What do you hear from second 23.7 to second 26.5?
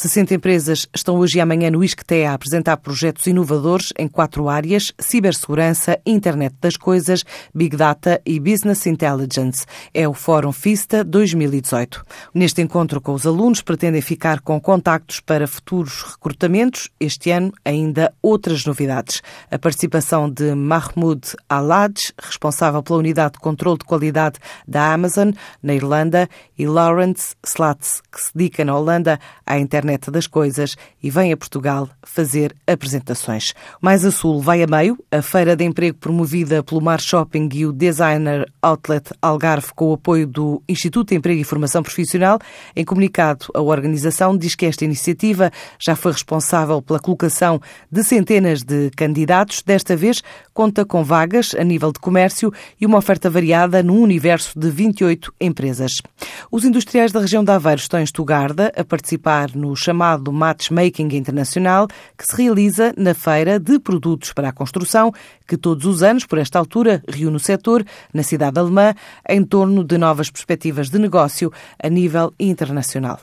de qualidade da Amazon, na Irlanda,